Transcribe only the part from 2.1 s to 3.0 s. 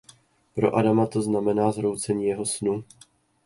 jeho snu.